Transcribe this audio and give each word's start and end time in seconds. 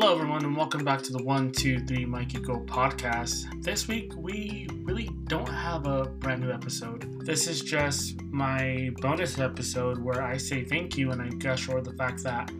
Hello, 0.00 0.14
everyone, 0.14 0.42
and 0.46 0.56
welcome 0.56 0.82
back 0.82 1.02
to 1.02 1.12
the 1.12 1.22
One, 1.22 1.52
Two, 1.52 1.78
Three 1.80 2.06
Mikey 2.06 2.38
Go 2.38 2.60
podcast. 2.60 3.62
This 3.62 3.86
week, 3.86 4.14
we 4.16 4.66
really 4.82 5.10
don't 5.24 5.46
have 5.46 5.86
a 5.86 6.06
brand 6.06 6.40
new 6.40 6.50
episode. 6.50 7.26
This 7.26 7.46
is 7.46 7.60
just 7.60 8.22
my 8.22 8.92
bonus 9.02 9.38
episode 9.38 9.98
where 10.02 10.22
I 10.22 10.38
say 10.38 10.64
thank 10.64 10.96
you 10.96 11.10
and 11.10 11.20
I 11.20 11.28
gush 11.28 11.68
over 11.68 11.82
the 11.82 11.92
fact 11.92 12.22
that 12.22 12.50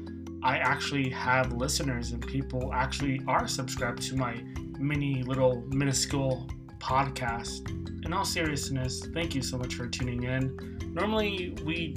I 0.43 0.59
actually 0.59 1.09
have 1.09 1.55
listeners 1.55 2.13
and 2.13 2.21
people 2.27 2.75
actually 2.75 3.23
are 3.27 3.49
subscribed 3.49 4.03
to 4.03 4.17
my 4.17 4.39
mini 4.79 5.23
little 5.23 5.65
minuscule 5.69 6.47
podcast. 6.79 7.71
In 8.05 8.13
all 8.13 8.27
seriousness, 8.27 9.07
thank 9.15 9.35
you 9.35 9.41
so 9.41 9.57
much 9.57 9.77
for 9.77 9.87
tuning 9.87 10.25
in. 10.25 10.79
Normally, 10.93 11.57
we 11.65 11.95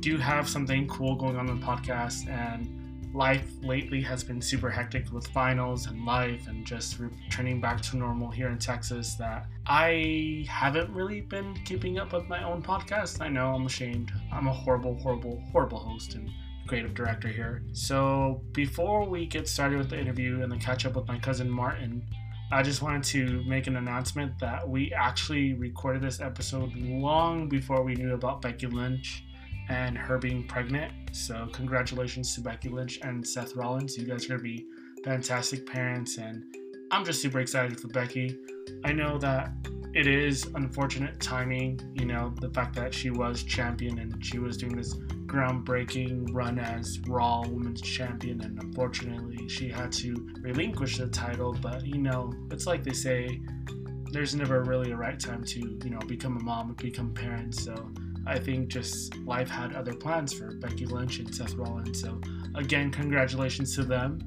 do 0.00 0.16
have 0.16 0.48
something 0.48 0.88
cool 0.88 1.16
going 1.16 1.36
on 1.36 1.50
in 1.50 1.60
the 1.60 1.66
podcast, 1.66 2.30
and 2.30 2.75
life 3.16 3.50
lately 3.62 4.02
has 4.02 4.22
been 4.22 4.42
super 4.42 4.68
hectic 4.68 5.10
with 5.10 5.26
finals 5.28 5.86
and 5.86 6.04
life 6.04 6.48
and 6.48 6.66
just 6.66 6.98
returning 6.98 7.62
back 7.62 7.80
to 7.80 7.96
normal 7.96 8.30
here 8.30 8.48
in 8.48 8.58
Texas 8.58 9.14
that 9.14 9.46
I 9.66 10.44
haven't 10.46 10.90
really 10.90 11.22
been 11.22 11.54
keeping 11.64 11.98
up 11.98 12.12
with 12.12 12.28
my 12.28 12.44
own 12.44 12.62
podcast. 12.62 13.22
I 13.22 13.28
know 13.28 13.54
I'm 13.54 13.64
ashamed. 13.64 14.12
I'm 14.30 14.48
a 14.48 14.52
horrible, 14.52 14.98
horrible, 14.98 15.42
horrible 15.50 15.78
host 15.78 16.14
and 16.14 16.30
creative 16.66 16.92
director 16.92 17.28
here. 17.28 17.62
So 17.72 18.42
before 18.52 19.08
we 19.08 19.24
get 19.24 19.48
started 19.48 19.78
with 19.78 19.88
the 19.88 19.98
interview 19.98 20.42
and 20.42 20.52
the 20.52 20.58
catch 20.58 20.84
up 20.84 20.94
with 20.94 21.08
my 21.08 21.18
cousin 21.18 21.48
Martin, 21.48 22.06
I 22.52 22.62
just 22.62 22.82
wanted 22.82 23.02
to 23.04 23.42
make 23.48 23.66
an 23.66 23.76
announcement 23.76 24.38
that 24.40 24.68
we 24.68 24.92
actually 24.92 25.54
recorded 25.54 26.02
this 26.02 26.20
episode 26.20 26.74
long 26.76 27.48
before 27.48 27.82
we 27.82 27.94
knew 27.94 28.12
about 28.12 28.42
Becky 28.42 28.66
Lynch 28.66 29.24
and 29.68 29.96
her 29.96 30.18
being 30.18 30.46
pregnant. 30.46 30.92
So, 31.12 31.48
congratulations 31.52 32.34
to 32.34 32.40
Becky 32.40 32.68
Lynch 32.68 32.98
and 33.02 33.26
Seth 33.26 33.56
Rollins. 33.56 33.96
You 33.96 34.06
guys 34.06 34.24
are 34.26 34.28
going 34.28 34.40
to 34.40 34.44
be 34.44 34.66
fantastic 35.04 35.66
parents, 35.66 36.18
and 36.18 36.44
I'm 36.90 37.04
just 37.04 37.20
super 37.20 37.40
excited 37.40 37.80
for 37.80 37.88
Becky. 37.88 38.38
I 38.84 38.92
know 38.92 39.18
that 39.18 39.50
it 39.94 40.06
is 40.06 40.44
unfortunate 40.54 41.18
timing, 41.20 41.80
you 41.94 42.04
know, 42.04 42.34
the 42.40 42.50
fact 42.50 42.74
that 42.76 42.92
she 42.92 43.08
was 43.08 43.42
champion 43.42 43.98
and 43.98 44.22
she 44.22 44.38
was 44.38 44.58
doing 44.58 44.76
this 44.76 44.94
groundbreaking 45.26 46.28
run 46.32 46.58
as 46.58 47.00
Raw 47.08 47.42
Women's 47.46 47.80
Champion, 47.80 48.42
and 48.42 48.62
unfortunately, 48.62 49.48
she 49.48 49.68
had 49.68 49.90
to 49.92 50.28
relinquish 50.42 50.98
the 50.98 51.08
title. 51.08 51.56
But, 51.60 51.86
you 51.86 51.98
know, 51.98 52.32
it's 52.50 52.66
like 52.66 52.84
they 52.84 52.92
say, 52.92 53.40
there's 54.12 54.34
never 54.34 54.62
really 54.62 54.92
a 54.92 54.96
right 54.96 55.18
time 55.18 55.44
to, 55.44 55.60
you 55.60 55.90
know, 55.90 55.98
become 56.06 56.36
a 56.36 56.40
mom 56.40 56.68
and 56.68 56.76
become 56.76 57.12
parents. 57.12 57.64
So, 57.64 57.90
I 58.26 58.38
think 58.38 58.68
just 58.68 59.16
life 59.18 59.48
had 59.48 59.74
other 59.74 59.94
plans 59.94 60.32
for 60.32 60.54
Becky 60.56 60.86
Lynch 60.86 61.20
and 61.20 61.34
Seth 61.34 61.54
Rollins. 61.54 62.00
So, 62.00 62.20
again, 62.54 62.90
congratulations 62.90 63.74
to 63.76 63.84
them. 63.84 64.18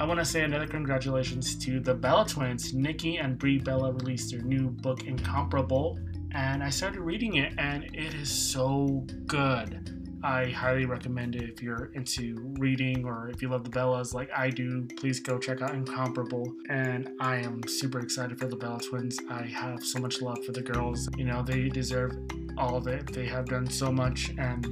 I 0.00 0.04
want 0.04 0.20
to 0.20 0.24
say 0.24 0.44
another 0.44 0.66
congratulations 0.66 1.56
to 1.64 1.80
the 1.80 1.94
Bella 1.94 2.26
twins. 2.26 2.72
Nikki 2.72 3.16
and 3.16 3.38
Brie 3.38 3.58
Bella 3.58 3.92
released 3.92 4.30
their 4.30 4.42
new 4.42 4.70
book, 4.70 5.04
Incomparable, 5.06 5.98
and 6.32 6.62
I 6.62 6.70
started 6.70 7.00
reading 7.00 7.36
it, 7.36 7.52
and 7.58 7.84
it 7.84 8.14
is 8.14 8.30
so 8.30 9.04
good. 9.26 9.94
I 10.22 10.46
highly 10.46 10.84
recommend 10.84 11.36
it 11.36 11.44
if 11.44 11.62
you're 11.62 11.90
into 11.94 12.52
reading 12.58 13.04
or 13.04 13.30
if 13.30 13.40
you 13.40 13.48
love 13.48 13.62
the 13.62 13.70
Bellas 13.70 14.14
like 14.14 14.30
I 14.36 14.50
do. 14.50 14.86
Please 14.96 15.20
go 15.20 15.38
check 15.38 15.62
out 15.62 15.74
Incomparable. 15.74 16.52
And 16.68 17.10
I 17.20 17.36
am 17.36 17.62
super 17.68 18.00
excited 18.00 18.38
for 18.38 18.48
the 18.48 18.56
Bella 18.56 18.80
twins. 18.80 19.18
I 19.30 19.42
have 19.42 19.84
so 19.84 20.00
much 20.00 20.20
love 20.20 20.44
for 20.44 20.50
the 20.50 20.62
girls. 20.62 21.08
You 21.16 21.24
know, 21.24 21.42
they 21.42 21.68
deserve 21.68 22.16
all 22.58 22.76
of 22.76 22.86
it. 22.86 23.12
They 23.12 23.26
have 23.26 23.46
done 23.46 23.68
so 23.68 23.90
much. 23.90 24.30
And 24.38 24.66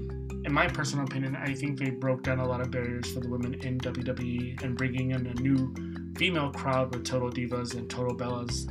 in 0.44 0.52
my 0.52 0.68
personal 0.68 1.04
opinion, 1.04 1.36
I 1.36 1.54
think 1.54 1.78
they 1.78 1.90
broke 1.90 2.22
down 2.22 2.40
a 2.40 2.46
lot 2.46 2.60
of 2.60 2.70
barriers 2.70 3.12
for 3.12 3.20
the 3.20 3.28
women 3.28 3.54
in 3.54 3.78
WWE 3.78 4.62
and 4.62 4.76
bringing 4.76 5.12
in 5.12 5.26
a 5.26 5.34
new 5.34 5.74
female 6.16 6.50
crowd 6.50 6.94
with 6.94 7.04
Total 7.04 7.30
Divas 7.30 7.74
and 7.74 7.88
Total 7.88 8.16
Bellas 8.16 8.66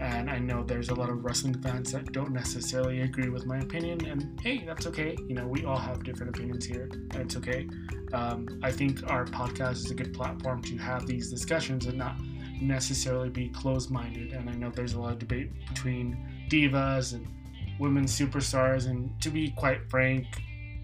and 0.00 0.30
I 0.30 0.38
know 0.38 0.62
there's 0.62 0.88
a 0.88 0.94
lot 0.94 1.10
of 1.10 1.24
wrestling 1.24 1.60
fans 1.60 1.92
that 1.92 2.10
don't 2.12 2.32
necessarily 2.32 3.02
agree 3.02 3.28
with 3.28 3.44
my 3.44 3.58
opinion, 3.58 4.06
and 4.06 4.40
hey, 4.40 4.64
that's 4.64 4.86
okay. 4.86 5.14
You 5.28 5.34
know, 5.34 5.46
we 5.46 5.66
all 5.66 5.76
have 5.76 6.02
different 6.02 6.34
opinions 6.34 6.64
here, 6.64 6.88
and 7.10 7.16
it's 7.16 7.36
okay. 7.36 7.68
Um, 8.14 8.48
I 8.62 8.72
think 8.72 9.08
our 9.10 9.26
podcast 9.26 9.72
is 9.72 9.90
a 9.90 9.94
good 9.94 10.14
platform 10.14 10.62
to 10.62 10.76
have 10.78 11.06
these 11.06 11.30
discussions 11.30 11.84
and 11.84 11.98
not 11.98 12.16
necessarily 12.62 13.28
be 13.28 13.50
closed 13.50 13.90
minded. 13.90 14.32
And 14.32 14.48
I 14.48 14.54
know 14.54 14.70
there's 14.70 14.94
a 14.94 15.00
lot 15.00 15.12
of 15.12 15.18
debate 15.18 15.52
between 15.68 16.16
divas 16.48 17.12
and 17.12 17.26
women 17.80 18.04
superstars, 18.04 18.86
and 18.86 19.10
to 19.22 19.30
be 19.30 19.50
quite 19.50 19.90
frank, 19.90 20.26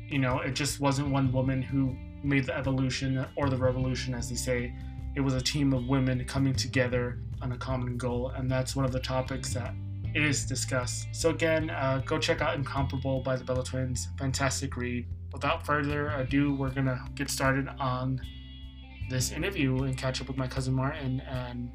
you 0.09 0.19
know, 0.19 0.41
it 0.41 0.55
just 0.55 0.81
wasn't 0.81 1.09
one 1.11 1.31
woman 1.33 1.63
who 1.63 1.95
made 2.25 2.45
the 2.47 2.57
evolution 2.57 3.25
or 3.37 3.49
the 3.49 3.57
revolution, 3.57 4.15
as 4.15 4.29
they 4.29 4.35
say. 4.35 4.75
It 5.15 5.21
was 5.21 5.35
a 5.35 5.41
team 5.41 5.73
of 5.73 5.87
women 5.87 6.25
coming 6.25 6.55
together 6.55 7.21
on 7.43 7.53
a 7.53 7.57
common 7.57 7.97
goal, 7.97 8.31
and 8.31 8.51
that's 8.51 8.75
one 8.75 8.85
of 8.85 8.93
the 8.93 9.01
topics 9.01 9.55
that 9.55 9.75
is 10.15 10.47
discussed. 10.47 11.09
So 11.13 11.31
again, 11.31 11.71
uh, 11.71 12.03
go 12.05 12.19
check 12.19 12.41
out 12.41 12.55
Incomparable 12.55 13.21
by 13.21 13.37
the 13.37 13.45
Bella 13.45 13.65
Twins. 13.65 14.09
Fantastic 14.19 14.77
read. 14.77 15.07
Without 15.33 15.67
further 15.67 16.09
ado, 16.09 16.55
we're 16.55 16.71
gonna 16.71 17.05
get 17.15 17.31
started 17.31 17.69
on 17.79 18.21
this 19.11 19.33
interview 19.33 19.85
and 19.85 19.97
catch 19.97 20.21
up 20.21 20.29
with 20.29 20.37
my 20.37 20.49
cousin 20.49 20.75
Martin. 20.75 21.21
And 21.21 21.71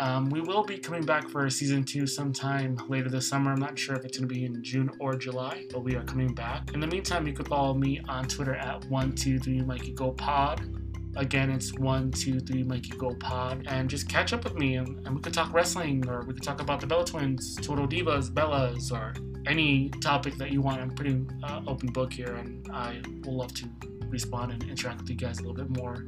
um, 0.00 0.30
we 0.30 0.40
will 0.40 0.64
be 0.64 0.78
coming 0.78 1.04
back 1.04 1.28
for 1.28 1.48
season 1.48 1.84
two 1.84 2.06
sometime 2.06 2.76
later 2.88 3.08
this 3.08 3.28
summer. 3.28 3.52
I'm 3.52 3.60
not 3.60 3.78
sure 3.78 3.94
if 3.94 4.04
it's 4.04 4.18
gonna 4.18 4.26
be 4.26 4.44
in 4.44 4.62
June 4.64 4.90
or 4.98 5.14
July, 5.14 5.66
but 5.70 5.84
we 5.84 5.94
are 5.94 6.02
coming 6.02 6.34
back. 6.34 6.74
In 6.74 6.80
the 6.80 6.86
meantime, 6.88 7.26
you 7.26 7.32
can 7.32 7.44
follow 7.44 7.74
me 7.74 8.00
on 8.08 8.26
Twitter 8.26 8.54
at 8.54 8.84
one 8.86 9.12
two 9.12 9.38
three 9.38 9.60
Mikey 9.60 9.92
Go 9.92 10.10
Pod. 10.10 10.76
Again, 11.16 11.50
it's 11.50 11.74
one, 11.74 12.12
two, 12.12 12.38
three, 12.38 12.62
Mikey 12.62 12.90
Go 12.90 13.12
Pod, 13.16 13.66
and 13.66 13.90
just 13.90 14.08
catch 14.08 14.32
up 14.32 14.44
with 14.44 14.54
me, 14.54 14.76
and, 14.76 15.04
and 15.04 15.16
we 15.16 15.20
could 15.20 15.34
talk 15.34 15.52
wrestling, 15.52 16.08
or 16.08 16.22
we 16.22 16.34
could 16.34 16.44
talk 16.44 16.60
about 16.60 16.80
the 16.80 16.86
Bella 16.86 17.04
Twins, 17.04 17.56
Total 17.56 17.84
Divas, 17.84 18.30
Bellas, 18.30 18.92
or 18.92 19.12
any 19.44 19.88
topic 20.00 20.36
that 20.36 20.52
you 20.52 20.60
want. 20.60 20.80
I'm 20.80 20.92
pretty 20.92 21.26
uh, 21.42 21.62
open 21.66 21.88
book 21.88 22.12
here, 22.12 22.36
and 22.36 22.64
I 22.72 23.02
will 23.24 23.38
love 23.38 23.52
to 23.54 23.68
respond 24.06 24.52
and 24.52 24.62
interact 24.70 25.00
with 25.00 25.10
you 25.10 25.16
guys 25.16 25.40
a 25.40 25.42
little 25.42 25.56
bit 25.56 25.76
more. 25.76 26.04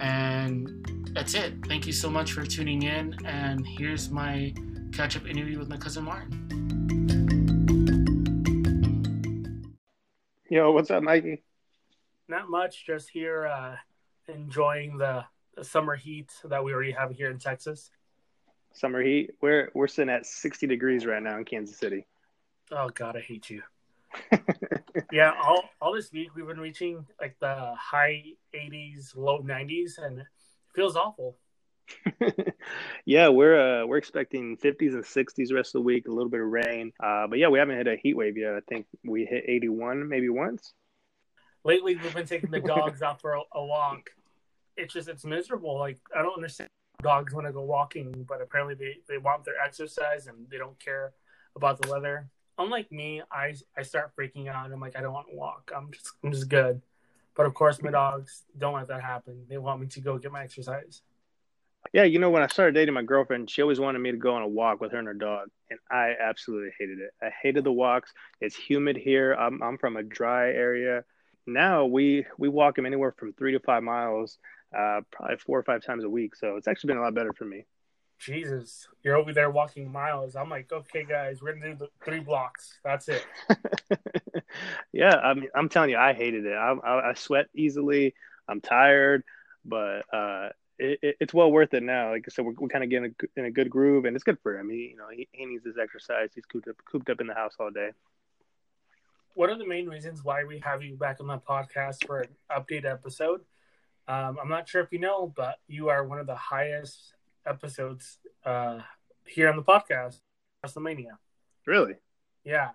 And 0.00 0.70
that's 1.14 1.34
it. 1.34 1.54
Thank 1.66 1.86
you 1.86 1.92
so 1.92 2.10
much 2.10 2.32
for 2.32 2.44
tuning 2.44 2.82
in, 2.82 3.16
and 3.24 3.64
here's 3.64 4.10
my 4.10 4.52
catch 4.92 5.16
up 5.16 5.26
interview 5.26 5.60
with 5.60 5.68
my 5.68 5.76
cousin 5.76 6.04
Martin. 6.04 6.40
Yo, 10.50 10.72
what's 10.72 10.90
up, 10.90 11.04
Mikey? 11.04 11.42
Not 12.28 12.50
much, 12.50 12.84
just 12.84 13.08
here. 13.08 13.46
Uh, 13.46 13.76
enjoying 14.26 14.98
the, 14.98 15.24
the 15.56 15.62
summer 15.62 15.94
heat 15.94 16.32
that 16.44 16.64
we 16.64 16.72
already 16.72 16.92
have 16.92 17.12
here 17.12 17.30
in 17.30 17.38
Texas? 17.38 17.90
Summer 18.72 19.00
heat. 19.00 19.30
We're 19.40 19.70
we're 19.72 19.86
sitting 19.86 20.12
at 20.12 20.26
60 20.26 20.66
degrees 20.66 21.06
right 21.06 21.22
now 21.22 21.38
in 21.38 21.44
Kansas 21.44 21.76
City. 21.76 22.06
Oh 22.72 22.88
God, 22.88 23.16
I 23.16 23.20
hate 23.20 23.48
you. 23.50 23.62
yeah, 25.12 25.32
all 25.40 25.62
all 25.80 25.94
this 25.94 26.10
week 26.12 26.34
we've 26.34 26.46
been 26.46 26.58
reaching 26.58 27.06
like 27.20 27.36
the 27.38 27.72
high 27.78 28.24
80s, 28.52 29.16
low 29.16 29.42
90s, 29.42 29.98
and 29.98 30.18
it 30.20 30.26
feels 30.74 30.96
awful. 30.96 31.36
yeah, 33.04 33.28
we're 33.28 33.82
uh, 33.82 33.86
we're 33.86 33.98
expecting 33.98 34.56
50s 34.56 34.94
and 34.94 35.04
60s 35.04 35.48
the 35.48 35.54
rest 35.54 35.74
of 35.74 35.80
the 35.80 35.84
week, 35.84 36.08
a 36.08 36.10
little 36.10 36.30
bit 36.30 36.40
of 36.40 36.46
rain. 36.46 36.92
Uh, 37.02 37.26
but 37.26 37.38
yeah, 37.38 37.48
we 37.48 37.58
haven't 37.58 37.76
hit 37.76 37.86
a 37.86 37.96
heat 37.96 38.16
wave 38.16 38.38
yet. 38.38 38.54
I 38.54 38.60
think 38.68 38.86
we 39.04 39.26
hit 39.26 39.44
81 39.46 40.08
maybe 40.08 40.30
once 40.30 40.72
lately 41.64 41.96
we've 41.96 42.14
been 42.14 42.26
taking 42.26 42.50
the 42.50 42.60
dogs 42.74 43.02
out 43.02 43.20
for 43.20 43.34
a, 43.34 43.40
a, 43.54 43.64
walk. 43.64 44.10
It's 44.76 44.92
just 44.92 45.08
it's 45.08 45.24
miserable. 45.24 45.78
Like 45.78 45.98
I 46.14 46.22
don't 46.22 46.34
understand 46.34 46.68
dogs 47.02 47.32
want 47.32 47.46
to 47.46 47.52
go 47.52 47.62
walking, 47.62 48.24
but 48.28 48.40
apparently 48.40 48.74
they, 48.74 48.96
they 49.08 49.18
want 49.18 49.44
their 49.44 49.54
exercise 49.64 50.26
and 50.26 50.48
they 50.50 50.58
don't 50.58 50.78
care 50.78 51.12
about 51.56 51.80
the 51.80 51.90
weather. 51.90 52.28
Unlike 52.58 52.92
me, 52.92 53.22
I 53.32 53.54
I 53.76 53.82
start 53.82 54.12
freaking 54.18 54.48
out. 54.48 54.70
I'm 54.70 54.80
like 54.80 54.96
I 54.96 55.00
don't 55.00 55.12
want 55.12 55.28
to 55.30 55.36
walk. 55.36 55.72
I'm 55.74 55.90
just 55.92 56.12
I'm 56.22 56.30
just 56.30 56.48
good. 56.48 56.82
But 57.36 57.46
of 57.46 57.54
course, 57.54 57.82
my 57.82 57.90
dogs 57.90 58.44
don't 58.56 58.74
let 58.74 58.88
that 58.88 59.02
happen. 59.02 59.44
They 59.48 59.58
want 59.58 59.80
me 59.80 59.86
to 59.88 60.00
go 60.00 60.18
get 60.18 60.32
my 60.32 60.42
exercise. 60.42 61.02
Yeah, 61.92 62.04
you 62.04 62.18
know, 62.18 62.30
when 62.30 62.42
I 62.42 62.46
started 62.46 62.74
dating 62.74 62.94
my 62.94 63.02
girlfriend, 63.02 63.50
she 63.50 63.60
always 63.60 63.78
wanted 63.78 63.98
me 63.98 64.10
to 64.10 64.16
go 64.16 64.34
on 64.34 64.42
a 64.42 64.48
walk 64.48 64.80
with 64.80 64.92
her 64.92 64.98
and 64.98 65.06
her 65.06 65.14
dog, 65.14 65.48
and 65.70 65.78
I 65.90 66.14
absolutely 66.18 66.70
hated 66.78 66.98
it. 66.98 67.10
I 67.22 67.28
hated 67.42 67.64
the 67.64 67.72
walks. 67.72 68.12
It's 68.40 68.56
humid 68.56 68.96
here. 68.96 69.32
I'm 69.34 69.62
I'm 69.62 69.76
from 69.78 69.96
a 69.96 70.02
dry 70.02 70.48
area 70.48 71.04
now 71.46 71.84
we 71.84 72.26
we 72.38 72.48
walk 72.48 72.76
them 72.76 72.86
anywhere 72.86 73.14
from 73.18 73.32
three 73.32 73.52
to 73.52 73.60
five 73.60 73.82
miles, 73.82 74.38
uh, 74.76 75.00
probably 75.10 75.36
four 75.36 75.58
or 75.58 75.62
five 75.62 75.84
times 75.84 76.04
a 76.04 76.08
week. 76.08 76.34
So 76.34 76.56
it's 76.56 76.68
actually 76.68 76.88
been 76.88 76.98
a 76.98 77.02
lot 77.02 77.14
better 77.14 77.32
for 77.32 77.44
me. 77.44 77.66
Jesus, 78.18 78.88
you're 79.02 79.16
over 79.16 79.32
there 79.32 79.50
walking 79.50 79.90
miles. 79.90 80.36
I'm 80.36 80.48
like, 80.48 80.72
okay, 80.72 81.04
guys, 81.04 81.42
we're 81.42 81.54
gonna 81.54 81.72
do 81.72 81.76
the 81.76 81.88
three 82.04 82.20
blocks. 82.20 82.78
That's 82.84 83.08
it. 83.08 83.24
yeah, 84.92 85.16
I 85.16 85.34
mean, 85.34 85.48
I'm 85.54 85.68
telling 85.68 85.90
you, 85.90 85.98
I 85.98 86.12
hated 86.12 86.46
it. 86.46 86.54
I, 86.54 86.72
I, 86.72 87.10
I 87.10 87.14
sweat 87.14 87.46
easily. 87.54 88.14
I'm 88.48 88.60
tired, 88.60 89.24
but 89.64 90.04
uh, 90.12 90.50
it, 90.78 90.98
it, 91.02 91.16
it's 91.20 91.34
well 91.34 91.50
worth 91.50 91.74
it 91.74 91.82
now. 91.82 92.10
Like 92.10 92.24
I 92.26 92.30
said, 92.30 92.44
we're, 92.44 92.54
we're 92.58 92.68
kind 92.68 92.84
of 92.84 92.90
getting 92.90 93.14
a, 93.20 93.40
in 93.40 93.46
a 93.46 93.50
good 93.50 93.70
groove, 93.70 94.04
and 94.04 94.16
it's 94.16 94.24
good 94.24 94.38
for 94.42 94.58
him. 94.58 94.70
He, 94.70 94.90
you 94.92 94.96
know, 94.96 95.08
he, 95.14 95.28
he 95.32 95.44
needs 95.46 95.64
his 95.64 95.78
exercise. 95.78 96.30
He's 96.34 96.46
cooped 96.46 96.68
up, 96.68 96.76
cooped 96.90 97.10
up 97.10 97.20
in 97.20 97.26
the 97.26 97.34
house 97.34 97.54
all 97.58 97.70
day 97.70 97.90
one 99.34 99.50
of 99.50 99.58
the 99.58 99.66
main 99.66 99.88
reasons 99.88 100.24
why 100.24 100.44
we 100.44 100.60
have 100.60 100.82
you 100.82 100.94
back 100.94 101.18
on 101.20 101.26
the 101.26 101.38
podcast 101.38 102.06
for 102.06 102.20
an 102.20 102.28
update 102.50 102.84
episode 102.84 103.40
Um, 104.06 104.38
I'm 104.40 104.48
not 104.48 104.68
sure 104.68 104.82
if 104.82 104.92
you 104.92 104.98
know, 104.98 105.32
but 105.34 105.58
you 105.66 105.88
are 105.88 106.06
one 106.06 106.18
of 106.18 106.26
the 106.26 106.36
highest 106.36 107.14
episodes 107.46 108.18
uh, 108.44 108.80
here 109.26 109.48
on 109.48 109.56
the 109.56 109.62
podcast, 109.62 110.20
WrestleMania. 110.64 111.18
Really? 111.66 111.94
Yeah. 112.44 112.70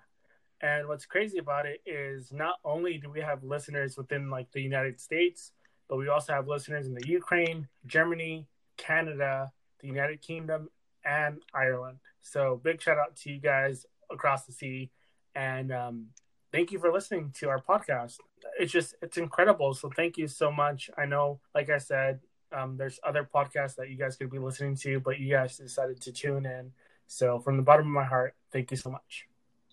And 0.62 0.88
what's 0.88 1.06
crazy 1.06 1.38
about 1.38 1.66
it 1.66 1.82
is 1.86 2.32
not 2.32 2.56
only 2.66 2.98
do 2.98 3.10
we 3.10 3.22
have 3.22 3.44
listeners 3.44 3.98
within 3.98 4.30
like 4.30 4.52
the 4.52 4.62
United 4.62 5.00
States, 5.00 5.52
but 5.88 5.98
we 5.98 6.08
also 6.08 6.34
have 6.34 6.48
listeners 6.48 6.86
in 6.86 6.94
the 6.94 7.08
Ukraine, 7.08 7.68
Germany, 7.86 8.48
Canada, 8.78 9.52
the 9.80 9.88
United 9.88 10.22
Kingdom, 10.22 10.70
and 11.06 11.42
Ireland. 11.54 12.00
So 12.22 12.60
big 12.64 12.82
shout 12.82 12.98
out 12.98 13.16
to 13.18 13.32
you 13.32 13.40
guys 13.40 13.86
across 14.12 14.46
the 14.46 14.52
sea, 14.52 14.92
and 15.34 15.72
um, 15.72 16.08
thank 16.52 16.72
you 16.72 16.80
for 16.80 16.92
listening 16.92 17.34
to 17.40 17.50
our 17.50 17.62
podcast. 17.62 18.18
It's 18.60 18.72
just 18.72 18.96
it's 19.02 19.18
incredible. 19.18 19.74
So 19.74 19.90
thank 19.96 20.18
you 20.18 20.28
so 20.28 20.52
much. 20.52 20.90
I 20.98 21.06
know, 21.06 21.40
like 21.56 21.70
I 21.70 21.78
said, 21.78 22.20
um, 22.52 22.78
there's 22.78 23.00
other 23.04 23.28
podcasts 23.34 23.76
that 23.76 23.90
you 23.90 23.98
guys 23.98 24.16
could 24.16 24.32
be 24.32 24.40
listening 24.40 24.76
to, 24.78 25.00
but 25.00 25.20
you 25.20 25.30
guys 25.30 25.58
decided 25.58 26.02
to 26.02 26.12
tune 26.12 26.46
in. 26.46 26.72
So 27.08 27.40
from 27.40 27.58
the 27.58 27.64
bottom 27.64 27.88
of 27.88 27.92
my 27.92 28.04
heart, 28.04 28.36
thank 28.52 28.72
you 28.72 28.78
so 28.78 28.92
much. 28.92 29.28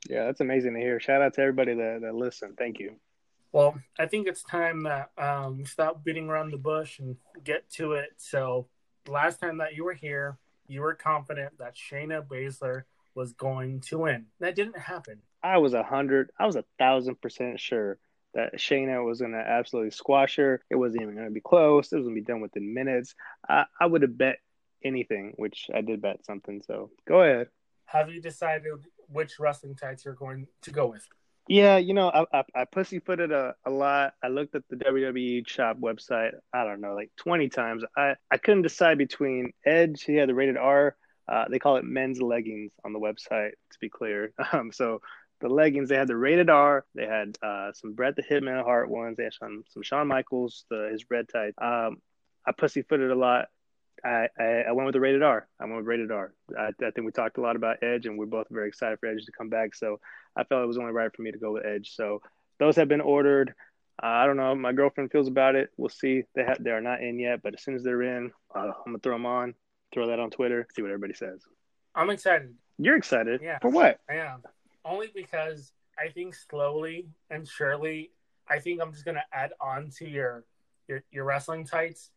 Yeah, 0.09 0.25
that's 0.25 0.41
amazing 0.41 0.75
to 0.75 0.81
hear. 0.81 1.01
Shout 1.01 1.23
out 1.23 1.35
to 1.35 1.41
everybody 1.41 1.75
that, 1.75 2.01
that 2.03 2.15
listened. 2.15 2.57
Thank 2.57 2.79
you. 2.79 2.97
Well, 3.53 3.79
I 3.99 4.07
think 4.07 4.27
it's 4.27 4.43
time 4.43 4.83
that 4.83 5.11
um, 5.19 5.59
we 5.59 5.65
stop 5.65 6.05
beating 6.05 6.29
around 6.29 6.51
the 6.51 6.59
bush 6.59 6.99
and 6.99 7.17
get 7.43 7.69
to 7.73 7.93
it. 7.93 8.11
So, 8.17 8.67
last 9.09 9.41
time 9.41 9.59
that 9.59 9.75
you 9.75 9.85
were 9.85 9.95
here, 9.95 10.39
you 10.69 10.83
were 10.83 10.95
confident 10.95 11.59
that 11.59 11.75
Shayna 11.75 12.27
Baszler 12.27 12.83
was 13.15 13.33
going 13.33 13.81
to 13.81 13.99
win. 13.99 14.27
That 14.41 14.57
didn't 14.57 14.79
happen. 14.79 15.23
I 15.43 15.59
was 15.59 15.75
a 15.75 15.83
hundred, 15.83 16.31
I 16.39 16.47
was 16.47 16.57
a 16.57 16.65
thousand 16.79 17.21
percent 17.21 17.59
sure 17.59 17.99
that 18.37 18.59
Shayna 18.59 19.05
was 19.05 19.21
going 19.21 19.33
to 19.33 19.39
absolutely 19.39 19.91
squash 19.91 20.37
her. 20.37 20.63
It 20.71 20.77
wasn't 20.77 21.03
even 21.03 21.15
going 21.15 21.27
to 21.27 21.33
be 21.33 21.41
close. 21.41 21.91
It 21.91 21.97
was 21.97 22.05
going 22.05 22.15
to 22.15 22.21
be 22.21 22.25
done 22.25 22.43
within 22.43 22.75
minutes. 22.75 23.15
I, 23.49 23.65
I 23.81 23.87
would 23.87 24.03
have 24.03 24.17
bet 24.17 24.37
anything, 24.85 25.33
which 25.37 25.69
I 25.75 25.81
did 25.81 26.03
bet 26.03 26.25
something. 26.25 26.63
So 26.67 26.91
go 27.09 27.23
ahead. 27.23 27.49
Have 27.87 28.11
you 28.11 28.21
decided 28.21 28.65
which 29.09 29.41
wrestling 29.41 29.75
tights 29.75 30.05
you're 30.05 30.15
going 30.15 30.47
to 30.63 30.71
go 30.71 30.87
with? 30.87 31.07
Yeah, 31.49 31.77
you 31.79 31.95
know, 31.95 32.09
I, 32.09 32.41
I, 32.41 32.45
I 32.55 32.65
pussyfooted 32.65 33.33
a, 33.33 33.55
a 33.65 33.71
lot. 33.71 34.15
I 34.23 34.29
looked 34.29 34.55
at 34.55 34.65
the 34.69 34.77
WWE 34.77 35.49
shop 35.49 35.79
website, 35.81 36.33
I 36.53 36.65
don't 36.65 36.81
know, 36.81 36.95
like 36.95 37.13
20 37.19 37.49
times. 37.49 37.85
I, 37.97 38.17
I 38.31 38.37
couldn't 38.37 38.63
decide 38.63 38.99
between 38.99 39.53
Edge, 39.65 40.03
he 40.03 40.17
had 40.17 40.29
the 40.29 40.35
rated 40.35 40.57
R. 40.57 40.97
Uh, 41.29 41.45
they 41.49 41.59
call 41.59 41.77
it 41.77 41.85
men's 41.85 42.21
leggings 42.21 42.73
on 42.85 42.93
the 42.93 42.99
website, 42.99 43.51
to 43.51 43.79
be 43.81 43.89
clear. 43.89 44.33
Um, 44.53 44.73
so 44.73 45.01
the 45.41 45.49
leggings, 45.49 45.89
they 45.89 45.97
had 45.97 46.09
the 46.09 46.17
rated 46.17 46.51
R. 46.51 46.85
They 46.95 47.07
had 47.07 47.37
uh, 47.43 47.73
some 47.73 47.93
Bret 47.93 48.17
the 48.17 48.23
Hitman 48.23 48.63
Hart 48.65 48.91
ones. 48.91 49.17
They 49.17 49.25
had 49.25 49.35
some, 49.35 49.65
some 49.69 49.83
Shawn 49.83 50.09
Michaels, 50.09 50.65
the, 50.71 50.89
his 50.91 51.05
red 51.11 51.29
tights. 51.29 51.57
Um, 51.61 51.99
I 52.47 52.53
pussyfooted 52.53 53.11
a 53.11 53.15
lot. 53.15 53.47
I, 54.05 54.29
I, 54.39 54.45
I, 54.69 54.73
went 54.73 54.87
with 54.87 54.93
the 54.93 55.01
rated 55.01 55.23
R. 55.23 55.49
I 55.61 55.65
went 55.65 55.79
with 55.79 55.87
rated 55.87 56.11
R. 56.11 56.33
I, 56.57 56.69
I 56.69 56.91
think 56.91 57.05
we 57.05 57.13
talked 57.13 57.39
a 57.39 57.41
lot 57.41 57.57
about 57.57 57.83
Edge, 57.83 58.07
and 58.07 58.19
we're 58.19 58.27
both 58.27 58.47
very 58.51 58.69
excited 58.69 58.99
for 59.01 59.09
Edge 59.09 59.25
to 59.25 59.33
come 59.33 59.49
back. 59.49 59.75
So 59.75 60.01
I 60.37 60.45
felt 60.45 60.63
it 60.63 60.67
was 60.67 60.79
only 60.79 60.93
right 60.93 61.15
for 61.15 61.23
me 61.23 61.33
to 61.33 61.39
go 61.39 61.53
with 61.53 61.67
Edge. 61.67 61.95
So 61.95 62.21
those 62.59 62.77
have 62.77 62.89
been 62.89 63.01
ordered. 63.01 63.55
Uh, 64.03 64.07
I 64.07 64.27
don't 64.27 64.37
know. 64.37 64.55
My 64.55 64.73
girlfriend 64.73 65.11
feels 65.11 65.29
about 65.29 65.55
it. 65.55 65.71
We'll 65.77 65.89
see. 65.89 66.25
They 66.35 66.45
have 66.45 66.63
they 66.63 66.71
are 66.71 66.83
not 66.83 67.03
in 67.03 67.19
yet, 67.19 67.43
but 67.43 67.55
as 67.55 67.63
soon 67.63 67.75
as 67.75 67.83
they're 67.83 68.03
in, 68.03 68.31
uh, 68.55 68.59
I'm 68.59 68.93
gonna 68.93 68.99
throw 68.99 69.15
them 69.15 69.27
on. 69.27 69.55
Throw 69.95 70.09
that 70.09 70.21
on 70.21 70.31
Twitter. 70.31 70.67
See 70.75 70.83
what 70.83 70.91
everybody 70.91 71.15
says. 71.15 71.43
I'm 71.95 72.11
excited. 72.11 72.55
You're 72.79 72.97
excited. 72.97 73.41
Yeah. 73.43 73.59
For 73.61 73.71
what? 73.71 73.99
I 74.11 74.17
am. 74.17 74.43
Only 74.87 75.11
because 75.15 75.73
I 75.99 76.09
think 76.09 76.35
slowly 76.35 77.09
and 77.31 77.47
surely, 77.47 78.13
I 78.49 78.61
think 78.61 78.81
I'm 78.81 78.93
just 78.93 79.05
gonna 79.05 79.25
add 79.33 79.53
on 79.61 79.91
to 79.99 80.09
your 80.09 80.45
your, 80.89 81.03
your 81.11 81.25
wrestling 81.25 81.65
tights 81.65 82.11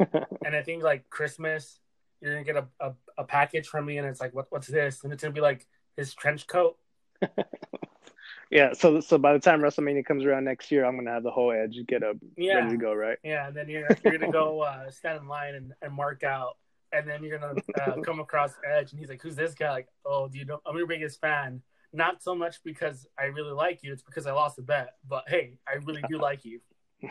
and 0.44 0.56
I 0.56 0.62
think 0.62 0.82
like 0.82 1.08
Christmas, 1.10 1.78
you're 2.20 2.32
gonna 2.32 2.44
get 2.44 2.56
a, 2.56 2.66
a, 2.80 2.92
a, 3.18 3.24
package 3.24 3.68
from 3.68 3.86
me, 3.86 3.98
and 3.98 4.06
it's 4.06 4.20
like, 4.20 4.34
what, 4.34 4.46
what's 4.50 4.66
this? 4.66 5.04
And 5.04 5.12
it's 5.12 5.22
gonna 5.22 5.34
be 5.34 5.40
like 5.40 5.66
his 5.96 6.14
trench 6.14 6.46
coat. 6.46 6.76
yeah. 8.50 8.72
So 8.72 9.00
so 9.00 9.18
by 9.18 9.32
the 9.32 9.38
time 9.38 9.60
WrestleMania 9.60 10.04
comes 10.04 10.24
around 10.24 10.44
next 10.44 10.70
year, 10.70 10.84
I'm 10.84 10.96
gonna 10.96 11.12
have 11.12 11.22
the 11.22 11.30
whole 11.30 11.52
edge 11.52 11.78
get 11.86 12.02
up 12.02 12.16
yeah. 12.36 12.54
ready 12.54 12.70
to 12.70 12.76
go, 12.76 12.94
right? 12.94 13.18
Yeah. 13.22 13.48
And 13.48 13.56
then 13.56 13.68
you're 13.68 13.88
you're 14.04 14.18
gonna 14.18 14.32
go 14.32 14.60
uh, 14.62 14.90
stand 14.90 15.20
in 15.20 15.28
line 15.28 15.54
and, 15.54 15.72
and 15.82 15.92
mark 15.92 16.22
out, 16.22 16.56
and 16.92 17.06
then 17.06 17.22
you're 17.22 17.38
gonna 17.38 17.60
uh, 17.80 18.00
come 18.02 18.20
across 18.20 18.54
Edge, 18.66 18.92
and 18.92 19.00
he's 19.00 19.08
like, 19.08 19.22
who's 19.22 19.36
this 19.36 19.54
guy? 19.54 19.70
Like, 19.70 19.88
oh, 20.04 20.28
do 20.28 20.38
you 20.38 20.44
know? 20.44 20.60
I'm 20.66 20.76
your 20.76 20.86
biggest 20.86 21.20
fan. 21.20 21.62
Not 21.92 22.22
so 22.22 22.34
much 22.34 22.62
because 22.64 23.06
I 23.18 23.24
really 23.24 23.52
like 23.52 23.82
you; 23.82 23.92
it's 23.92 24.02
because 24.02 24.26
I 24.26 24.32
lost 24.32 24.58
a 24.58 24.62
bet. 24.62 24.94
But 25.08 25.24
hey, 25.26 25.54
I 25.68 25.76
really 25.84 26.02
do 26.08 26.18
like 26.18 26.44
you. 26.44 26.60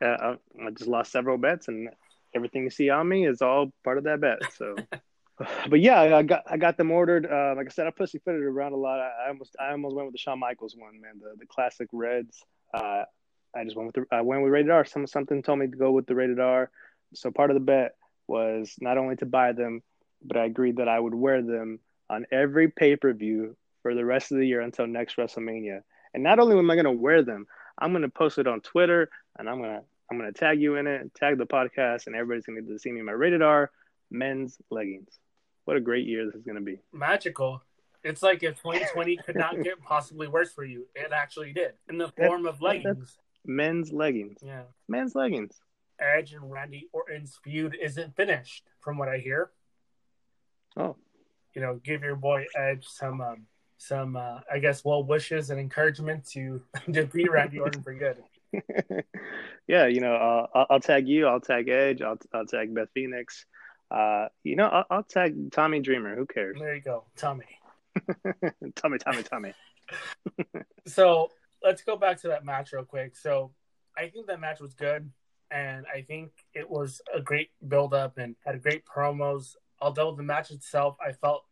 I, 0.00 0.36
I 0.62 0.70
just 0.76 0.88
lost 0.88 1.10
several 1.10 1.38
bets, 1.38 1.68
and 1.68 1.88
everything 2.34 2.64
you 2.64 2.70
see 2.70 2.90
on 2.90 3.08
me 3.08 3.26
is 3.26 3.42
all 3.42 3.72
part 3.82 3.98
of 3.98 4.04
that 4.04 4.20
bet. 4.20 4.38
So, 4.56 4.76
but 5.68 5.80
yeah, 5.80 6.00
I 6.00 6.22
got 6.22 6.42
I 6.48 6.56
got 6.56 6.76
them 6.76 6.90
ordered. 6.90 7.26
Uh, 7.26 7.54
like 7.56 7.66
I 7.66 7.70
said, 7.70 7.86
I 7.86 7.90
pussyfooted 7.90 8.42
around 8.42 8.72
a 8.72 8.76
lot. 8.76 9.00
I, 9.00 9.10
I, 9.26 9.28
almost 9.28 9.56
I 9.60 9.72
almost 9.72 9.96
went 9.96 10.06
with 10.06 10.14
the 10.14 10.18
Shawn 10.18 10.38
Michaels 10.38 10.76
one, 10.76 11.00
man, 11.00 11.20
the 11.20 11.36
the 11.38 11.46
classic 11.46 11.88
reds. 11.92 12.42
Uh, 12.72 13.04
I 13.56 13.64
just 13.64 13.76
went 13.76 13.88
with 13.88 14.08
the 14.08 14.16
I 14.16 14.20
went 14.20 14.42
with 14.42 14.52
rated 14.52 14.70
R. 14.70 14.84
Some 14.84 15.06
something 15.06 15.42
told 15.42 15.58
me 15.58 15.66
to 15.66 15.76
go 15.76 15.90
with 15.90 16.06
the 16.06 16.14
rated 16.14 16.40
R. 16.40 16.70
So 17.14 17.30
part 17.30 17.50
of 17.50 17.54
the 17.54 17.60
bet 17.60 17.96
was 18.26 18.74
not 18.80 18.98
only 18.98 19.16
to 19.16 19.26
buy 19.26 19.52
them, 19.52 19.82
but 20.22 20.36
I 20.36 20.44
agreed 20.44 20.76
that 20.76 20.88
I 20.88 20.98
would 20.98 21.14
wear 21.14 21.42
them 21.42 21.80
on 22.10 22.26
every 22.30 22.70
pay 22.70 22.96
per 22.96 23.12
view 23.12 23.56
for 23.84 23.94
the 23.94 24.04
rest 24.04 24.32
of 24.32 24.38
the 24.38 24.46
year 24.46 24.62
until 24.62 24.86
next 24.86 25.18
WrestleMania. 25.18 25.82
And 26.14 26.22
not 26.22 26.38
only 26.38 26.56
am 26.56 26.70
I 26.70 26.74
going 26.74 26.86
to 26.86 26.90
wear 26.90 27.22
them, 27.22 27.46
I'm 27.78 27.92
going 27.92 28.00
to 28.00 28.08
post 28.08 28.38
it 28.38 28.46
on 28.46 28.62
Twitter 28.62 29.10
and 29.38 29.48
I'm 29.48 29.58
going 29.58 29.78
to 29.78 29.82
I'm 30.10 30.18
going 30.18 30.32
to 30.32 30.38
tag 30.38 30.60
you 30.60 30.76
in 30.76 30.86
it, 30.86 31.14
tag 31.14 31.38
the 31.38 31.46
podcast, 31.46 32.06
and 32.06 32.14
everybody's 32.14 32.44
going 32.44 32.56
to 32.56 32.62
get 32.62 32.72
to 32.72 32.78
see 32.78 32.92
me 32.92 33.00
in 33.00 33.06
my 33.06 33.12
rated 33.12 33.42
R 33.42 33.70
men's 34.10 34.58
leggings. 34.70 35.18
What 35.64 35.76
a 35.76 35.80
great 35.80 36.06
year 36.06 36.26
this 36.26 36.34
is 36.34 36.44
going 36.44 36.56
to 36.56 36.62
be. 36.62 36.80
Magical. 36.92 37.62
It's 38.02 38.22
like 38.22 38.42
if 38.42 38.56
2020 38.62 39.16
could 39.18 39.36
not 39.36 39.62
get 39.62 39.82
possibly 39.82 40.28
worse 40.28 40.52
for 40.52 40.64
you. 40.64 40.86
It 40.94 41.10
actually 41.12 41.52
did 41.52 41.72
in 41.88 41.98
the 41.98 42.08
form 42.08 42.46
of 42.46 42.60
leggings. 42.60 43.16
Men's 43.44 43.92
leggings. 43.92 44.38
Yeah. 44.42 44.62
Men's 44.88 45.14
leggings. 45.14 45.58
Edge 45.98 46.32
and 46.32 46.50
Randy 46.50 46.88
Orton's 46.92 47.38
feud 47.42 47.76
isn't 47.80 48.16
finished, 48.16 48.64
from 48.80 48.98
what 48.98 49.08
I 49.08 49.18
hear. 49.18 49.50
Oh. 50.76 50.96
You 51.54 51.62
know, 51.62 51.80
give 51.82 52.02
your 52.02 52.16
boy 52.16 52.46
Edge 52.54 52.86
some 52.86 53.20
um, 53.20 53.46
some 53.86 54.16
uh, 54.16 54.40
I 54.52 54.58
guess 54.58 54.84
well 54.84 55.04
wishes 55.04 55.50
and 55.50 55.60
encouragement 55.60 56.24
to 56.30 56.62
defeat 56.90 57.30
Randy 57.30 57.58
Orton 57.58 57.82
for 57.82 57.94
good. 57.94 58.22
yeah, 59.66 59.86
you 59.86 60.00
know, 60.00 60.14
uh, 60.14 60.46
I'll, 60.54 60.66
I'll, 60.70 60.80
tag 60.80 61.08
you. 61.08 61.26
I'll 61.26 61.40
tag 61.40 61.68
Edge. 61.68 62.02
I'll, 62.02 62.18
I'll 62.32 62.46
tag 62.46 62.74
Beth 62.74 62.88
Phoenix. 62.94 63.46
Uh, 63.90 64.26
you 64.42 64.56
know, 64.56 64.66
I'll, 64.66 64.84
I'll, 64.90 65.02
tag 65.02 65.52
Tommy 65.52 65.80
Dreamer. 65.80 66.14
Who 66.16 66.26
cares? 66.26 66.56
There 66.58 66.74
you 66.74 66.80
go, 66.80 67.04
Tommy. 67.16 67.46
Tommy, 68.76 68.98
Tommy, 68.98 69.22
Tommy. 69.22 69.54
so 70.86 71.30
let's 71.62 71.82
go 71.82 71.96
back 71.96 72.20
to 72.22 72.28
that 72.28 72.44
match 72.44 72.72
real 72.72 72.84
quick. 72.84 73.16
So 73.16 73.52
I 73.96 74.08
think 74.08 74.26
that 74.28 74.40
match 74.40 74.60
was 74.60 74.74
good, 74.74 75.10
and 75.50 75.84
I 75.92 76.02
think 76.02 76.32
it 76.54 76.68
was 76.68 77.00
a 77.14 77.20
great 77.20 77.50
build 77.66 77.94
up 77.94 78.18
and 78.18 78.36
had 78.44 78.62
great 78.62 78.84
promos. 78.84 79.56
Although 79.80 80.14
the 80.14 80.22
match 80.22 80.50
itself, 80.50 80.96
I 81.04 81.12
felt 81.12 81.44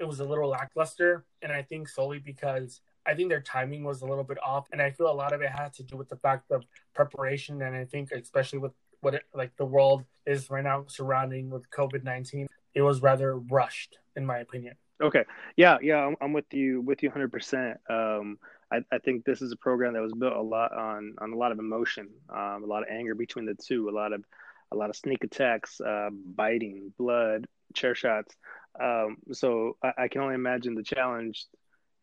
it 0.00 0.08
was 0.08 0.20
a 0.20 0.24
little 0.24 0.48
lackluster, 0.48 1.24
and 1.42 1.52
I 1.52 1.62
think 1.62 1.88
solely 1.88 2.18
because 2.18 2.80
I 3.06 3.14
think 3.14 3.28
their 3.28 3.40
timing 3.40 3.84
was 3.84 4.02
a 4.02 4.06
little 4.06 4.24
bit 4.24 4.38
off, 4.44 4.66
and 4.72 4.80
I 4.80 4.90
feel 4.90 5.10
a 5.10 5.12
lot 5.12 5.32
of 5.32 5.42
it 5.42 5.50
had 5.50 5.72
to 5.74 5.82
do 5.82 5.96
with 5.96 6.08
the 6.08 6.16
fact 6.16 6.50
of 6.50 6.64
preparation, 6.94 7.62
and 7.62 7.76
I 7.76 7.84
think 7.84 8.10
especially 8.12 8.58
with 8.58 8.72
what 9.02 9.14
it, 9.14 9.22
like 9.34 9.54
the 9.56 9.64
world 9.64 10.04
is 10.26 10.50
right 10.50 10.64
now 10.64 10.84
surrounding 10.88 11.50
with 11.50 11.70
COVID 11.70 12.02
nineteen, 12.02 12.46
it 12.74 12.82
was 12.82 13.02
rather 13.02 13.38
rushed, 13.38 13.98
in 14.16 14.26
my 14.26 14.38
opinion. 14.38 14.74
Okay, 15.00 15.24
yeah, 15.56 15.78
yeah, 15.80 16.04
I'm, 16.04 16.16
I'm 16.20 16.32
with 16.32 16.52
you, 16.52 16.82
with 16.82 17.02
you 17.02 17.08
100. 17.08 17.24
Um, 17.24 17.30
percent 17.30 17.80
I, 18.72 18.82
I 18.92 18.98
think 18.98 19.24
this 19.24 19.42
is 19.42 19.52
a 19.52 19.56
program 19.56 19.94
that 19.94 20.02
was 20.02 20.12
built 20.12 20.34
a 20.34 20.40
lot 20.40 20.72
on 20.72 21.16
on 21.18 21.32
a 21.32 21.36
lot 21.36 21.52
of 21.52 21.58
emotion, 21.58 22.08
um, 22.28 22.62
a 22.62 22.66
lot 22.66 22.82
of 22.82 22.88
anger 22.88 23.14
between 23.14 23.44
the 23.44 23.54
two, 23.54 23.88
a 23.88 23.90
lot 23.90 24.12
of 24.12 24.24
a 24.72 24.76
lot 24.76 24.90
of 24.90 24.96
sneak 24.96 25.24
attacks, 25.24 25.80
uh, 25.80 26.10
biting, 26.12 26.92
blood, 26.96 27.46
chair 27.74 27.94
shots. 27.94 28.34
Um, 28.80 29.16
so 29.32 29.76
I, 29.82 30.04
I, 30.04 30.08
can 30.08 30.22
only 30.22 30.36
imagine 30.36 30.74
the 30.74 30.82
challenge 30.82 31.46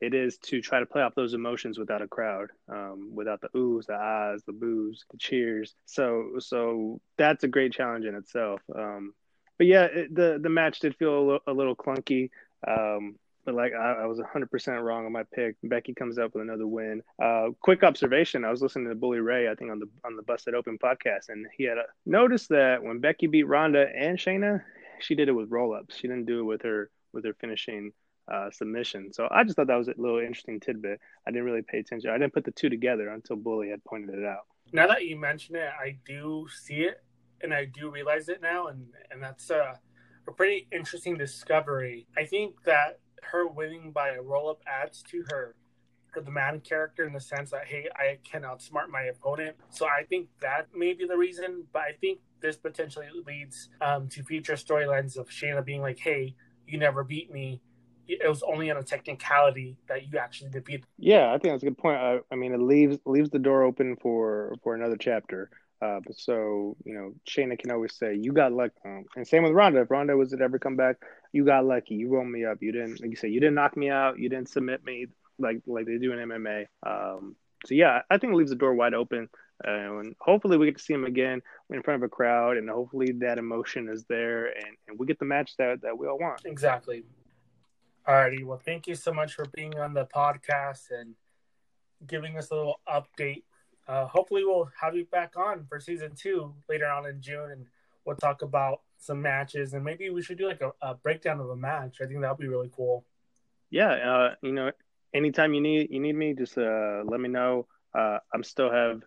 it 0.01 0.13
is 0.13 0.37
to 0.37 0.61
try 0.61 0.79
to 0.79 0.85
play 0.85 1.01
off 1.01 1.15
those 1.15 1.33
emotions 1.33 1.79
without 1.79 2.01
a 2.01 2.07
crowd, 2.07 2.49
um, 2.69 3.11
without 3.15 3.41
the 3.41 3.49
oohs, 3.49 3.85
the 3.85 3.95
ahs, 3.95 4.43
the 4.45 4.53
boos, 4.53 5.05
the 5.11 5.17
cheers. 5.17 5.75
So, 5.85 6.33
so 6.39 6.99
that's 7.17 7.43
a 7.43 7.47
great 7.47 7.73
challenge 7.73 8.05
in 8.05 8.15
itself. 8.15 8.61
Um, 8.75 9.13
but 9.57 9.67
yeah, 9.67 9.83
it, 9.85 10.13
the 10.13 10.39
the 10.41 10.49
match 10.49 10.79
did 10.79 10.95
feel 10.95 11.17
a 11.17 11.19
little, 11.19 11.39
a 11.47 11.53
little 11.53 11.75
clunky. 11.75 12.29
Um, 12.67 13.15
but 13.43 13.55
like 13.55 13.73
I, 13.73 13.93
I, 14.03 14.05
was 14.05 14.19
100% 14.19 14.83
wrong 14.83 15.05
on 15.05 15.11
my 15.13 15.23
pick. 15.33 15.55
Becky 15.63 15.93
comes 15.93 16.19
up 16.19 16.33
with 16.33 16.43
another 16.43 16.67
win. 16.67 17.01
Uh, 17.21 17.47
quick 17.61 17.81
observation: 17.81 18.43
I 18.43 18.51
was 18.51 18.61
listening 18.61 18.89
to 18.89 18.95
Bully 18.95 19.19
Ray, 19.19 19.49
I 19.49 19.55
think 19.55 19.71
on 19.71 19.79
the 19.79 19.87
on 20.03 20.15
the 20.15 20.21
Busted 20.21 20.53
Open 20.53 20.77
podcast, 20.77 21.29
and 21.29 21.47
he 21.57 21.63
had 21.63 21.77
a, 21.77 21.83
noticed 22.05 22.49
that 22.49 22.83
when 22.83 22.99
Becky 22.99 23.25
beat 23.25 23.47
Ronda 23.47 23.87
and 23.95 24.17
Shayna, 24.17 24.61
she 24.99 25.15
did 25.15 25.29
it 25.29 25.33
with 25.33 25.51
roll 25.51 25.73
ups. 25.73 25.95
She 25.95 26.07
didn't 26.07 26.25
do 26.25 26.39
it 26.39 26.43
with 26.43 26.61
her 26.63 26.89
with 27.13 27.25
her 27.25 27.33
finishing 27.39 27.91
uh, 28.31 28.51
submission. 28.51 29.13
So 29.13 29.27
I 29.31 29.43
just 29.43 29.55
thought 29.55 29.67
that 29.67 29.75
was 29.75 29.87
a 29.87 29.93
little 29.97 30.19
interesting 30.19 30.59
tidbit. 30.59 30.99
I 31.25 31.31
didn't 31.31 31.45
really 31.45 31.61
pay 31.61 31.79
attention. 31.79 32.09
I 32.09 32.17
didn't 32.17 32.33
put 32.33 32.43
the 32.43 32.51
two 32.51 32.69
together 32.69 33.09
until 33.09 33.37
Bully 33.37 33.69
had 33.69 33.83
pointed 33.85 34.17
it 34.17 34.25
out. 34.25 34.45
Now 34.73 34.87
that 34.87 35.05
you 35.05 35.17
mention 35.17 35.55
it, 35.55 35.69
I 35.79 35.97
do 36.05 36.45
see 36.63 36.81
it 36.81 37.01
and 37.41 37.53
I 37.53 37.65
do 37.65 37.89
realize 37.89 38.29
it 38.29 38.41
now, 38.41 38.67
and 38.67 38.87
and 39.11 39.21
that's 39.21 39.49
a, 39.49 39.79
a 40.27 40.31
pretty 40.31 40.67
interesting 40.71 41.17
discovery. 41.17 42.07
I 42.17 42.25
think 42.25 42.63
that 42.65 42.99
her 43.23 43.47
winning 43.47 43.91
by 43.91 44.09
a 44.09 44.21
roll 44.21 44.49
up 44.49 44.61
adds 44.67 45.03
to 45.11 45.23
her 45.29 45.55
her 46.11 46.21
the 46.21 46.31
man 46.31 46.61
character 46.61 47.05
in 47.05 47.13
the 47.13 47.19
sense 47.19 47.51
that 47.51 47.67
hey, 47.67 47.87
I 47.95 48.17
can 48.29 48.41
outsmart 48.41 48.89
my 48.89 49.03
opponent. 49.03 49.55
So 49.69 49.85
I 49.85 50.03
think 50.03 50.29
that 50.41 50.67
may 50.75 50.93
be 50.93 51.05
the 51.05 51.17
reason, 51.17 51.65
but 51.71 51.81
I 51.83 51.91
think 51.99 52.19
this 52.41 52.55
potentially 52.55 53.07
leads 53.25 53.69
um, 53.81 54.07
to 54.09 54.23
future 54.23 54.53
storylines 54.53 55.17
of 55.17 55.29
Shayna 55.29 55.63
being 55.63 55.81
like, 55.81 55.99
hey, 55.99 56.35
you 56.67 56.77
never 56.77 57.03
beat 57.03 57.31
me. 57.31 57.61
It 58.07 58.27
was 58.27 58.41
only 58.43 58.71
on 58.71 58.77
a 58.77 58.83
technicality 58.83 59.75
that 59.87 60.07
you 60.07 60.17
actually 60.17 60.49
defeated. 60.49 60.85
Yeah, 60.97 61.33
I 61.33 61.37
think 61.37 61.53
that's 61.53 61.63
a 61.63 61.65
good 61.65 61.77
point. 61.77 61.97
I, 61.97 62.19
I 62.31 62.35
mean, 62.35 62.53
it 62.53 62.61
leaves 62.61 62.97
leaves 63.05 63.29
the 63.29 63.39
door 63.39 63.63
open 63.63 63.97
for 64.01 64.55
for 64.63 64.75
another 64.75 64.95
chapter. 64.97 65.49
Uh, 65.81 65.99
so 66.11 66.77
you 66.85 66.93
know, 66.93 67.13
Shayna 67.27 67.59
can 67.59 67.69
always 67.69 67.95
say, 67.95 68.15
"You 68.15 68.31
got 68.31 68.53
lucky," 68.53 68.75
um, 68.85 69.05
and 69.17 69.27
same 69.27 69.43
with 69.43 69.51
Ronda. 69.51 69.81
If 69.81 69.91
Ronda 69.91 70.15
was 70.15 70.31
to 70.31 70.41
ever 70.41 70.57
come 70.57 70.77
back, 70.77 70.95
you 71.33 71.43
got 71.43 71.65
lucky. 71.65 71.95
You 71.95 72.09
rolled 72.09 72.29
me 72.29 72.45
up. 72.45 72.59
You 72.61 72.71
didn't, 72.71 73.01
like 73.01 73.09
you 73.09 73.17
say, 73.17 73.27
you 73.27 73.41
didn't 73.41 73.55
knock 73.55 73.75
me 73.75 73.89
out. 73.89 74.17
You 74.17 74.29
didn't 74.29 74.49
submit 74.49 74.85
me 74.85 75.07
like 75.37 75.61
like 75.67 75.85
they 75.85 75.97
do 75.97 76.13
in 76.13 76.29
MMA. 76.29 76.65
Um, 76.85 77.35
so 77.65 77.73
yeah, 77.73 78.01
I 78.09 78.17
think 78.17 78.33
it 78.33 78.35
leaves 78.35 78.49
the 78.51 78.55
door 78.55 78.73
wide 78.73 78.93
open, 78.93 79.29
uh, 79.65 79.99
and 79.99 80.15
hopefully 80.19 80.57
we 80.57 80.65
get 80.65 80.77
to 80.77 80.83
see 80.83 80.93
him 80.93 81.05
again 81.05 81.41
in 81.69 81.81
front 81.83 82.03
of 82.03 82.05
a 82.05 82.09
crowd, 82.09 82.57
and 82.57 82.69
hopefully 82.69 83.11
that 83.19 83.37
emotion 83.37 83.89
is 83.89 84.05
there, 84.09 84.47
and, 84.47 84.77
and 84.87 84.99
we 84.99 85.05
get 85.05 85.19
the 85.19 85.25
match 85.25 85.55
that 85.57 85.81
that 85.81 85.97
we 85.97 86.07
all 86.07 86.19
want. 86.19 86.41
Exactly. 86.45 87.03
Alrighty. 88.07 88.45
Well, 88.45 88.61
thank 88.63 88.87
you 88.87 88.95
so 88.95 89.13
much 89.13 89.33
for 89.33 89.45
being 89.53 89.77
on 89.77 89.93
the 89.93 90.05
podcast 90.05 90.91
and 90.91 91.15
giving 92.05 92.37
us 92.37 92.51
a 92.51 92.55
little 92.55 92.79
update 92.87 93.43
uh, 93.87 94.05
hopefully 94.05 94.43
we'll 94.43 94.69
have 94.79 94.95
you 94.95 95.05
back 95.05 95.33
on 95.37 95.65
for 95.69 95.79
season 95.79 96.11
two 96.15 96.53
later 96.67 96.87
on 96.87 97.05
in 97.05 97.21
June, 97.21 97.51
and 97.51 97.65
we'll 98.05 98.17
talk 98.17 98.41
about 98.41 98.81
some 98.97 99.21
matches, 99.21 99.73
and 99.73 99.83
maybe 99.83 100.09
we 100.09 100.21
should 100.21 100.37
do 100.37 100.47
like 100.47 100.61
a, 100.61 100.71
a 100.81 100.95
breakdown 100.95 101.39
of 101.39 101.49
a 101.49 101.55
match. 101.55 101.97
I 102.01 102.05
think 102.05 102.21
that 102.21 102.29
would 102.29 102.41
be 102.41 102.49
really 102.49 102.69
cool. 102.75 103.05
Yeah, 103.69 103.91
uh, 103.91 104.35
you 104.41 104.51
know, 104.51 104.71
anytime 105.13 105.53
you 105.53 105.61
need 105.61 105.87
you 105.89 106.01
need 106.01 106.15
me, 106.15 106.33
just 106.33 106.57
uh, 106.57 107.03
let 107.05 107.19
me 107.19 107.29
know. 107.29 107.67
Uh, 107.97 108.17
I'm 108.33 108.43
still 108.43 108.71
have, 108.71 109.01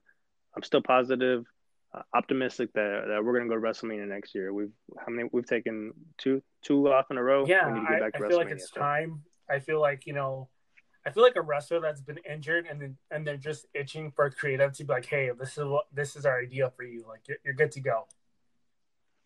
I'm 0.56 0.62
still 0.62 0.82
positive, 0.82 1.44
uh, 1.94 2.02
optimistic 2.14 2.72
that, 2.74 3.04
that 3.08 3.24
we're 3.24 3.38
gonna 3.38 3.48
go 3.48 3.54
to 3.54 3.60
WrestleMania 3.60 4.08
next 4.08 4.34
year. 4.34 4.52
We've 4.52 4.72
how 4.98 5.12
many 5.12 5.28
we've 5.32 5.46
taken 5.46 5.92
two 6.18 6.42
two 6.62 6.88
off 6.92 7.06
in 7.10 7.18
a 7.18 7.22
row. 7.22 7.46
Yeah, 7.46 7.66
I, 7.66 8.10
I 8.12 8.28
feel 8.28 8.36
like 8.36 8.50
it's 8.50 8.70
so. 8.72 8.80
time. 8.80 9.22
I 9.48 9.58
feel 9.58 9.80
like 9.80 10.06
you 10.06 10.12
know 10.12 10.48
I 11.06 11.10
feel 11.10 11.22
like 11.22 11.36
a 11.36 11.42
wrestler 11.42 11.80
that's 11.80 12.00
been 12.00 12.18
injured 12.30 12.66
and 12.70 12.80
then 12.80 12.96
and 13.10 13.26
they're 13.26 13.36
just 13.36 13.66
itching 13.74 14.12
for 14.12 14.30
creative 14.30 14.72
to 14.74 14.84
be 14.84 14.92
like, 14.92 15.06
hey, 15.06 15.30
this 15.38 15.56
is 15.56 15.64
what 15.64 15.86
this 15.92 16.14
is 16.16 16.26
our 16.26 16.38
idea 16.40 16.70
for 16.76 16.82
you. 16.82 17.04
Like 17.08 17.22
you're, 17.26 17.38
you're 17.44 17.54
good 17.54 17.72
to 17.72 17.80
go. 17.80 18.06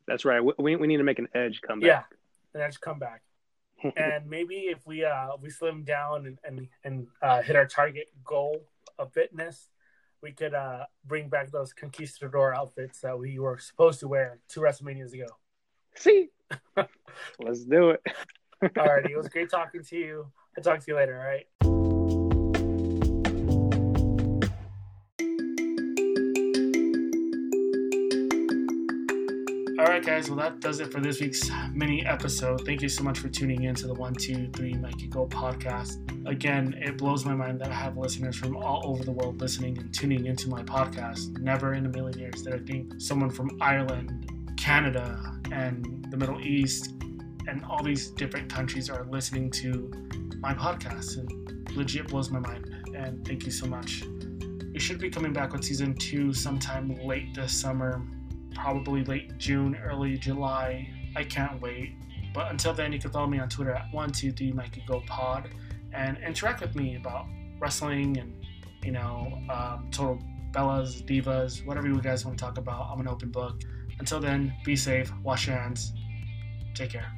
That's 0.07 0.25
right. 0.25 0.41
We 0.41 0.77
we 0.77 0.87
need 0.87 0.99
to 0.99 1.05
make 1.05 1.19
an 1.19 1.29
edge 1.35 1.61
come 1.67 1.81
back. 1.81 1.87
Yeah, 1.87 2.61
an 2.61 2.67
edge 2.67 2.81
come 2.81 2.99
back. 2.99 3.23
and 3.97 4.29
maybe 4.29 4.55
if 4.55 4.87
we 4.87 5.05
uh 5.05 5.31
we 5.41 5.51
slim 5.51 5.83
down 5.83 6.27
and 6.27 6.39
and, 6.45 6.69
and 6.85 7.07
uh, 7.21 7.43
hit 7.43 7.57
our 7.57 7.67
target 7.67 8.09
goal 8.25 8.61
of 8.99 9.13
fitness, 9.13 9.69
could 10.37 10.55
uh 10.55 10.85
bring 11.07 11.29
back 11.29 11.51
those 11.51 11.73
conquistador 11.73 12.55
outfits 12.55 13.01
that 13.01 13.19
we 13.19 13.39
were 13.39 13.59
supposed 13.59 14.01
to 14.01 14.09
wear 14.09 14.39
two 14.49 14.61
WrestleManias 14.61 15.13
ago. 15.13 15.27
See, 15.97 16.29
let's 17.39 17.65
do 17.65 17.91
it. 17.91 18.03
Alrighty, 18.63 19.11
it 19.11 19.17
was 19.17 19.29
great 19.33 19.51
talking 19.51 19.83
to 19.83 19.97
you. 19.97 20.27
I'll 20.57 20.63
talk 20.63 20.81
to 20.81 20.85
you 20.87 20.97
later. 20.97 21.19
All 21.19 21.27
right. 21.27 21.47
Right, 30.05 30.17
guys. 30.17 30.29
Well, 30.29 30.39
that 30.39 30.61
does 30.61 30.81
it 30.81 30.93
for 30.93 31.01
this 31.01 31.19
week's 31.19 31.51
mini 31.73 32.05
episode. 32.05 32.67
Thank 32.67 32.83
you 32.83 32.91
so 32.91 33.03
much 33.03 33.19
for 33.19 33.31
tuning 33.31 33.63
in 33.63 33.75
to 33.77 33.87
the 33.87 33.95
One, 33.95 34.13
Two, 34.13 34.51
Three 34.53 34.75
Mikey 34.75 35.07
Go 35.07 35.27
podcast. 35.27 35.97
Again, 36.29 36.75
it 36.77 36.99
blows 36.99 37.25
my 37.25 37.35
mind 37.35 37.59
that 37.63 37.71
I 37.71 37.75
have 37.75 37.97
listeners 37.97 38.37
from 38.37 38.55
all 38.55 38.83
over 38.85 39.03
the 39.03 39.13
world 39.13 39.41
listening 39.41 39.79
and 39.79 39.95
tuning 39.95 40.27
into 40.27 40.51
my 40.51 40.63
podcast. 40.63 41.39
Never 41.39 41.73
in 41.73 41.87
a 41.87 41.89
million 41.89 42.19
years 42.19 42.43
did 42.43 42.53
I 42.53 42.59
think 42.59 43.01
someone 43.01 43.31
from 43.31 43.57
Ireland, 43.63 44.31
Canada, 44.59 45.41
and 45.51 46.07
the 46.11 46.19
Middle 46.19 46.41
East, 46.43 46.93
and 47.49 47.65
all 47.65 47.83
these 47.83 48.11
different 48.11 48.53
countries 48.53 48.91
are 48.91 49.07
listening 49.07 49.51
to 49.53 49.91
my 50.39 50.53
podcast 50.53 51.17
and 51.17 51.67
legit 51.75 52.09
blows 52.09 52.31
my 52.31 52.41
mind. 52.41 52.71
And 52.95 53.27
thank 53.27 53.47
you 53.47 53.53
so 53.53 53.65
much. 53.65 54.05
We 54.71 54.81
should 54.81 54.99
be 54.99 55.09
coming 55.09 55.33
back 55.33 55.55
with 55.55 55.65
season 55.65 55.95
two 55.95 56.35
sometime 56.35 56.95
late 57.07 57.33
this 57.35 57.55
summer, 57.55 58.03
probably 58.55 59.05
late 59.05 59.37
June, 59.39 59.77
early 59.77 60.17
July. 60.17 60.89
I 61.17 61.25
can't 61.25 61.61
wait. 61.61 61.97
But 62.33 62.51
until 62.51 62.75
then, 62.75 62.93
you 62.93 62.99
can 62.99 63.11
follow 63.11 63.27
me 63.27 63.39
on 63.39 63.49
Twitter 63.49 63.73
at 63.73 63.87
one 63.93 64.11
two 64.11 64.33
three 64.33 64.53
Mikey 64.53 64.85
Go 64.87 65.03
Pod 65.07 65.51
and 65.93 66.19
interact 66.19 66.61
with 66.61 66.75
me 66.75 66.97
about 66.97 67.27
wrestling 67.61 68.19
and 68.19 68.35
you 68.83 68.93
know 68.93 69.39
um, 69.51 69.89
total 69.91 70.19
bellas, 70.51 71.03
divas, 71.05 71.65
whatever 71.67 71.89
you 71.89 72.01
guys 72.01 72.25
want 72.25 72.39
to 72.39 72.45
talk 72.45 72.59
about. 72.59 72.91
I'm 72.91 73.01
an 73.01 73.09
open 73.09 73.31
book. 73.31 73.61
Until 73.99 74.21
then, 74.21 74.53
be 74.65 74.75
safe, 74.75 75.13
wash 75.23 75.47
your 75.47 75.57
hands, 75.57 75.93
take 76.75 76.91
care. 76.91 77.13